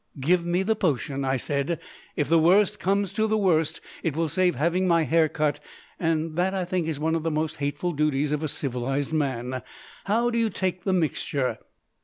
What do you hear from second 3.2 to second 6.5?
the worst it will save having my hair cut, and